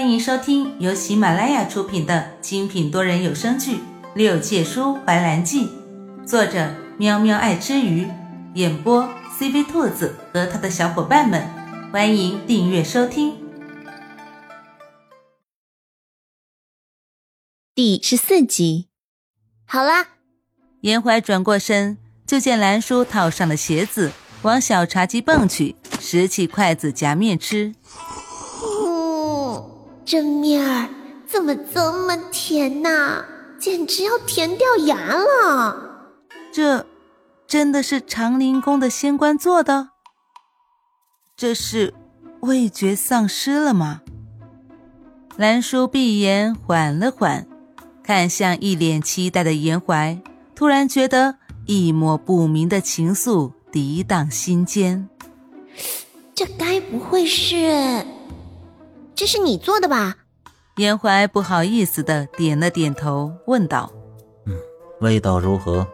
[0.00, 3.74] 欢迎收听由喜马拉雅出品的精品多人有声剧
[4.14, 5.66] 《六界书怀兰记》，
[6.26, 8.08] 作者喵喵爱吃鱼，
[8.54, 9.06] 演播
[9.38, 11.46] CV 兔子和他的小伙伴们。
[11.92, 13.34] 欢迎订阅收听。
[17.74, 18.88] 第十四集，
[19.66, 20.08] 好啦，
[20.80, 27.74] 严怀转过身，就见兰叔套上了鞋子，往小茶几蹦去，拾起筷子夹面吃。
[30.04, 30.88] 这面儿
[31.26, 33.24] 怎么这么甜呐？
[33.58, 36.08] 简直要甜掉牙了！
[36.50, 36.86] 这
[37.46, 39.90] 真的是长林宫的仙官做的？
[41.36, 41.92] 这是
[42.40, 44.00] 味觉丧失了吗？
[45.36, 47.46] 兰叔闭眼缓了缓，
[48.02, 50.20] 看向一脸期待的颜怀，
[50.54, 55.08] 突然觉得一抹不明的情愫涤荡心间。
[56.34, 58.04] 这该不会是……
[59.20, 60.16] 这是你做的吧？
[60.76, 63.92] 严怀不好意思的点了点头，问道
[64.48, 64.56] ：“嗯，
[65.02, 65.86] 味道如何？”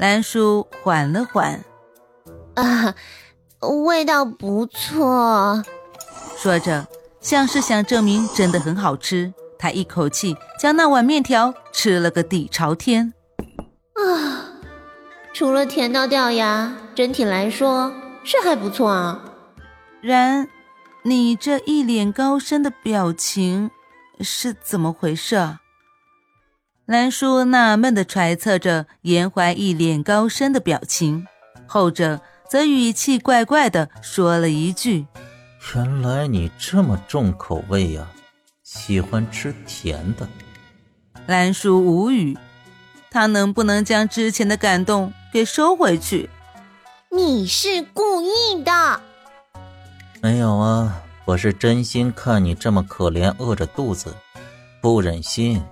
[0.00, 1.62] 兰叔缓了缓，
[2.54, 2.94] 啊，
[3.84, 5.62] 味道不错。
[6.38, 6.86] 说着，
[7.20, 13.12] 像是想证明真的很好吃，他一口气将那碗面条吃了个底朝天。
[13.92, 14.56] 啊，
[15.34, 17.92] 除了甜到掉牙，整体来说
[18.24, 19.22] 是还不错啊。
[20.00, 20.48] 然。
[21.06, 23.70] 你这一脸高深的表情
[24.20, 25.60] 是怎么回事啊？
[26.86, 31.26] 兰叔纳闷的揣测着严怀一脸高深的表情，
[31.66, 35.06] 后者则语气怪怪的说了一句
[35.74, 38.06] ：“原来你这么重口味呀，
[38.62, 40.26] 喜欢吃甜的。”
[41.28, 42.34] 兰叔无语，
[43.10, 46.30] 他能不能将之前的感动给收回去？
[47.10, 49.02] 你是故意的。
[50.24, 54.16] 没有啊，我是真心看你这么可怜，饿着肚子，
[54.80, 55.62] 不忍心，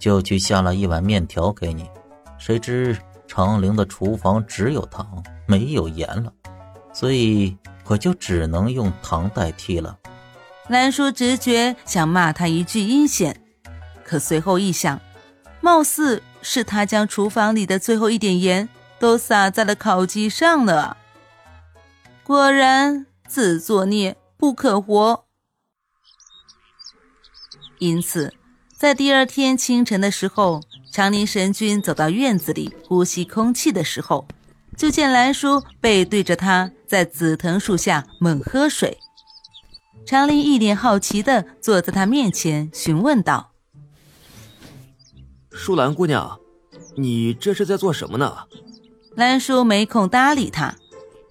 [0.00, 1.88] 就去下了一碗面条给你。
[2.36, 6.32] 谁知长陵的厨房只有糖，没有盐了，
[6.92, 9.96] 所以我就只能用糖代替了。
[10.66, 13.40] 兰叔直觉想骂他一句阴险，
[14.04, 15.00] 可随后一想，
[15.60, 18.68] 貌似是他将厨房里的最后一点盐
[18.98, 20.96] 都撒在了烤鸡上了。
[22.24, 23.06] 果然。
[23.28, 25.24] 自作孽不可活，
[27.78, 28.32] 因此，
[28.76, 30.60] 在第二天清晨的时候，
[30.92, 34.26] 长林神君走到院子里呼吸空气的时候，
[34.76, 38.98] 就见兰叔背对着他在紫藤树下猛喝水。
[40.06, 43.52] 长林一脸好奇的坐在他面前，询问道
[45.50, 46.38] ：“舒兰姑娘，
[46.96, 48.44] 你这是在做什么呢？”
[49.16, 50.76] 兰叔没空搭理他。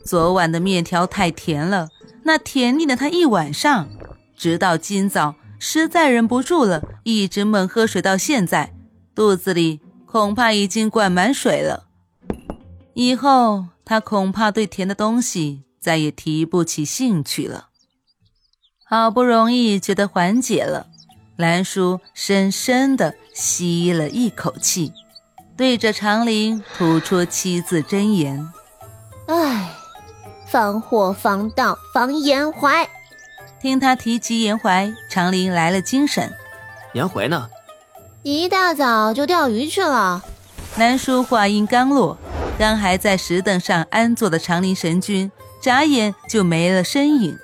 [0.03, 1.89] 昨晚的面条太甜了，
[2.23, 3.89] 那甜腻了他一晚上，
[4.35, 8.73] 直到今早实在忍不住了，一直猛喝水到现在，
[9.15, 11.85] 肚子里恐怕已经灌满水了。
[12.93, 17.69] 以后他恐怕对甜的东西再也提不起兴趣了。
[18.85, 20.87] 好不容易觉得缓解了，
[21.37, 24.91] 兰叔深深地吸了一口气，
[25.57, 28.47] 对着长林吐出七字真言
[29.27, 29.62] ：“唉。”
[30.53, 32.87] 防火防盗防严怀，
[33.59, 36.31] 听他提及严怀，长林来了精神。
[36.93, 37.49] 严怀呢？
[38.21, 40.21] 一大早就钓鱼去了。
[40.75, 42.15] 南叔话音刚落，
[42.59, 47.35] 刚还在石凳上安坐的长林神君，眨眼就没了身影。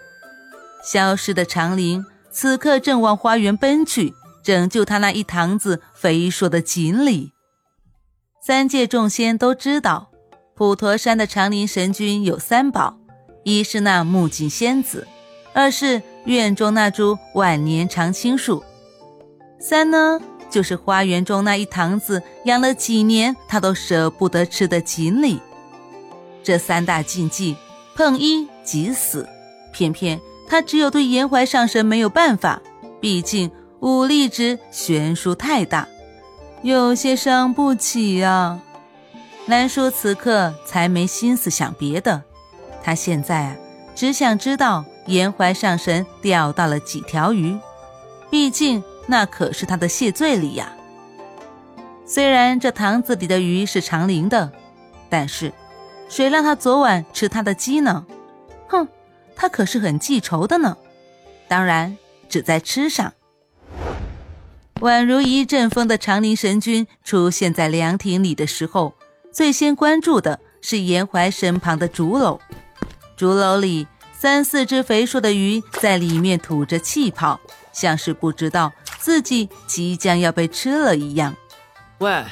[0.84, 7.32] 消失的长林此刻正往花园奔去，拯救他那一堂子肥硕的锦鲤。
[8.46, 10.12] 三界众仙都知道，
[10.56, 12.99] 普陀山的长林神君有三宝。
[13.44, 15.08] 一是那木槿仙子，
[15.54, 18.64] 二是院中那株万年常青树，
[19.60, 20.20] 三呢
[20.50, 25.40] 就是花园中那一堂子养了几年他都舍不得吃的锦鲤。
[26.44, 27.56] 这三大禁忌，
[27.96, 29.28] 碰一即死。
[29.72, 32.62] 偏偏他只有对延怀上神没有办法，
[33.00, 35.88] 毕竟武力值悬殊太大，
[36.64, 38.60] 有些伤不起啊。
[39.46, 42.24] 南叔此刻才没心思想别的。
[42.84, 43.56] 他现在啊，
[43.96, 47.58] 只想知道严怀上神钓到了几条鱼，
[48.30, 50.74] 毕竟那可是他的谢罪礼呀。
[52.06, 54.52] 虽然这塘子里的鱼是长林的，
[55.10, 55.54] 但是
[56.08, 58.06] 谁让他昨晚吃他的鸡呢？
[58.68, 58.88] 哼，
[59.36, 60.76] 他可是很记仇的呢。
[61.48, 61.98] 当然，
[62.28, 63.14] 只在吃上。
[64.82, 68.94] 宛如一阵风的长林神君出现在凉亭里的时候，
[69.32, 72.40] 最先关注的是严怀身旁的竹篓。
[73.20, 77.38] 竹篓里三四只肥硕的鱼在里面吐着气泡，
[77.74, 81.36] 像是不知道自己即将要被吃了一样。
[81.98, 82.24] 喂，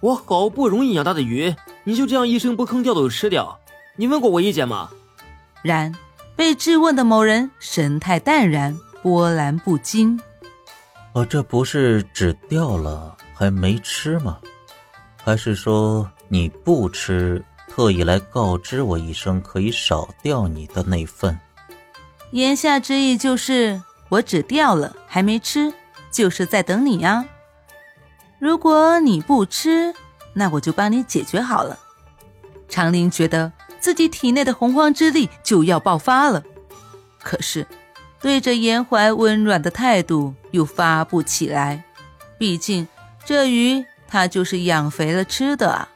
[0.00, 3.58] 我好不容易养大的鱼，你就这样一声不吭掉都吃掉？
[3.96, 4.90] 你问过我意见吗？
[5.62, 5.94] 然
[6.36, 10.20] 被质问的某人神态淡然，波澜不惊。
[11.14, 14.36] 我这不是只掉了还没吃吗？
[15.24, 17.42] 还是说你不吃？
[17.76, 21.38] 特意来告知我一声，可以少掉你的那份。
[22.30, 25.74] 言下之意就是我只掉了还没吃，
[26.10, 27.26] 就是在等你啊。
[28.38, 29.94] 如果你不吃，
[30.32, 31.78] 那我就帮你解决好了。
[32.66, 36.42] 长林觉得自己体内的洪荒之力就要爆发了，
[37.22, 37.66] 可是
[38.22, 41.84] 对着严怀温软的态度又发不起来，
[42.38, 42.88] 毕竟
[43.26, 45.86] 这鱼他就是养肥了吃的啊。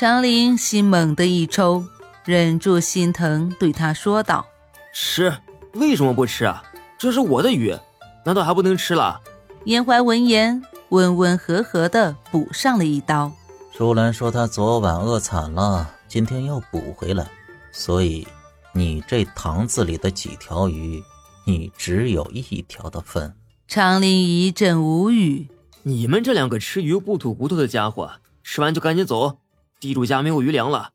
[0.00, 1.84] 长林心猛地一抽，
[2.24, 4.46] 忍住心疼，对他说道
[4.94, 5.30] ：“吃？
[5.74, 6.64] 为什么不吃啊？
[6.96, 7.76] 这是我的鱼，
[8.24, 9.20] 难道还不能吃了？”
[9.66, 13.30] 严怀闻言，温温和和的补上了一刀。
[13.76, 17.30] 舒兰说他昨晚饿惨了，今天要补回来，
[17.70, 18.26] 所以
[18.72, 21.02] 你这塘子里的几条鱼，
[21.44, 23.34] 你只有一条的份。
[23.68, 25.50] 长林一阵无语
[25.84, 28.12] ：“你们这两个吃鱼不吐骨头的家伙，
[28.42, 29.36] 吃完就赶紧走。”
[29.80, 30.90] 地主家没有余粮了。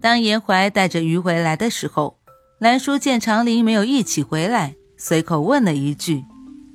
[0.00, 2.18] 当严怀带着鱼回来的时候，
[2.60, 6.22] 兰叔见长林没有一起回来，随口问了一句：“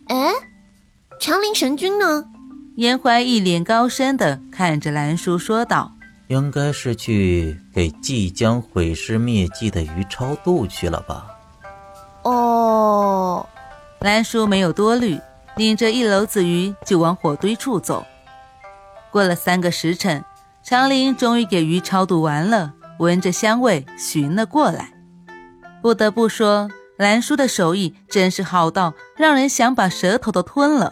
[0.10, 0.32] 哎，
[1.22, 2.26] 长林神君呢？”
[2.76, 5.92] 严怀一脸高深的看着兰叔说道
[6.28, 11.28] ：“应该是去给即将毁尸灭迹的鱼超度去了吧？”
[12.26, 13.48] 哦，
[14.00, 15.20] 兰叔没有多虑，
[15.56, 18.04] 领着一篓子鱼就往火堆处走。
[19.14, 20.26] 过了三个时辰，
[20.64, 24.92] 长林终于给鱼超度完了，闻着香味寻了过来。
[25.84, 26.68] 不得不说，
[26.98, 30.92] 兰叔的手艺真是好到让人想把舌头都吞了。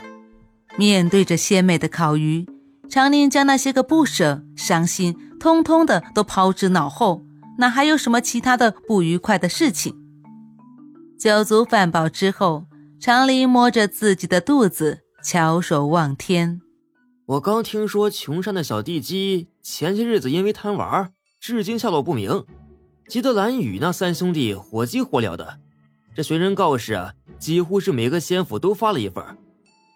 [0.77, 2.45] 面对着鲜美的烤鱼，
[2.87, 7.23] 长林将那些个不舍、伤心，通通的都抛之脑后，
[7.57, 9.95] 哪还有什么其他的不愉快的事情？
[11.19, 12.65] 酒足饭饱之后，
[12.99, 16.61] 长林摸着自己的肚子，翘首望天。
[17.27, 22.45] 我刚听说琼山的小地鸡前些日子因为贪玩，至今下落不明，
[23.07, 25.59] 急得蓝雨那三兄弟火急火燎的。
[26.15, 29.23] 这寻人告示啊，几乎是每个仙府都发了一份。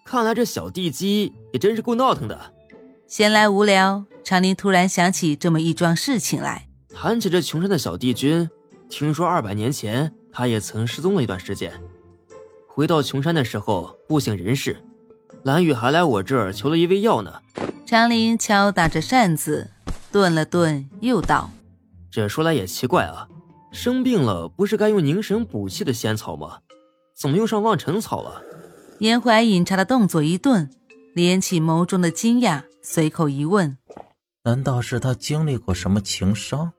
[0.06, 2.54] 看来这小地鸡也真是够闹腾的。
[3.08, 6.70] 闲来无聊，长林突然想起这么一桩事情来。
[6.94, 8.50] 谈起这琼山的小帝君，
[8.88, 11.74] 听说二百年前他也曾失踪了一段时间，
[12.68, 14.78] 回到琼山的时候不省人事。
[15.46, 17.40] 蓝雨还来我这儿求了一味药呢。
[17.86, 19.70] 长林敲打着扇子，
[20.12, 21.52] 顿了顿，又道
[22.10, 23.28] ：“这说来也奇怪啊，
[23.72, 26.62] 生病了不是该用凝神补气的仙草吗？
[27.16, 28.42] 怎么用上忘尘草了？”
[28.98, 30.72] 严怀饮茶的动作一顿，
[31.16, 33.78] 敛起眸中的惊讶，随口一问
[34.46, 36.74] ：“难道是他经历过什么情伤？”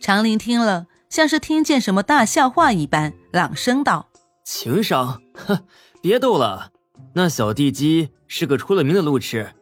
[0.00, 4.10] 长林听了，像是听见什么大笑话一般，朗声道
[4.46, 5.20] ：“情伤？
[5.34, 5.64] 哼，
[6.00, 6.70] 别逗了。”
[7.12, 9.52] 那小地鸡是个出了名的路痴，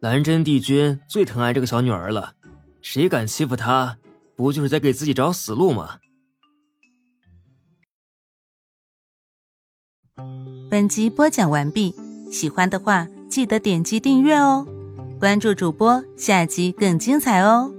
[0.00, 2.34] 蓝真帝君最疼爱这个小女儿了，
[2.80, 3.98] 谁敢欺负她，
[4.36, 5.98] 不就是在给自己找死路吗？
[10.68, 11.94] 本集播讲完毕，
[12.32, 14.66] 喜欢的话记得点击订阅哦，
[15.20, 17.72] 关注主播，下集更精彩哦。